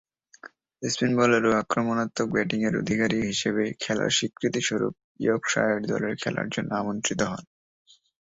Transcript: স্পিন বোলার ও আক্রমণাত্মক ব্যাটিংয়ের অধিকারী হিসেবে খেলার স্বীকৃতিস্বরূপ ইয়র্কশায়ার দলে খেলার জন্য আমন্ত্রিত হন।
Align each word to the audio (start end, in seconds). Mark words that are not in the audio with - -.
স্পিন 0.81 1.11
বোলার 1.17 1.43
ও 1.45 1.61
আক্রমণাত্মক 1.61 2.27
ব্যাটিংয়ের 2.31 2.79
অধিকারী 2.81 3.17
হিসেবে 3.29 3.63
খেলার 3.81 4.11
স্বীকৃতিস্বরূপ 4.17 4.93
ইয়র্কশায়ার 5.19 5.79
দলে 5.83 6.09
খেলার 6.21 6.47
জন্য 6.49 6.69
আমন্ত্রিত 6.75 7.21
হন। 7.29 7.43